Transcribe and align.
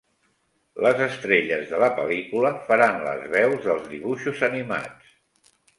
Les 0.85 1.03
estrelles 1.07 1.69
de 1.75 1.83
la 1.85 1.91
pel·lícula 2.01 2.53
faran 2.71 2.99
les 3.11 3.25
veus 3.39 3.65
dels 3.71 3.89
dibuixos 3.95 4.47
animats. 4.53 5.19